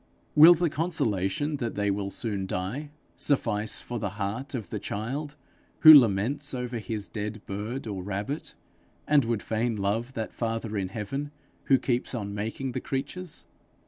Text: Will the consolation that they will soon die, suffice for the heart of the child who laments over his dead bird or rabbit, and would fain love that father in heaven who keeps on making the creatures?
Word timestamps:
Will 0.33 0.55
the 0.55 0.67
consolation 0.71 1.57
that 1.57 1.75
they 1.75 1.91
will 1.91 2.09
soon 2.09 2.47
die, 2.47 2.89
suffice 3.17 3.81
for 3.81 3.99
the 3.99 4.17
heart 4.17 4.55
of 4.55 4.71
the 4.71 4.79
child 4.79 5.35
who 5.81 5.93
laments 5.93 6.55
over 6.55 6.79
his 6.79 7.07
dead 7.07 7.39
bird 7.45 7.85
or 7.85 8.01
rabbit, 8.01 8.55
and 9.07 9.23
would 9.25 9.43
fain 9.43 9.75
love 9.75 10.13
that 10.13 10.33
father 10.33 10.75
in 10.75 10.87
heaven 10.89 11.29
who 11.65 11.77
keeps 11.77 12.15
on 12.15 12.33
making 12.33 12.71
the 12.71 12.81
creatures? 12.81 13.45